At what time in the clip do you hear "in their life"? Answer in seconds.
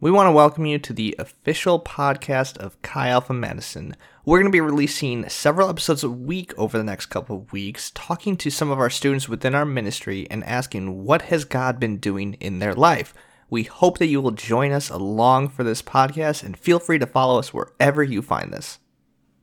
12.34-13.12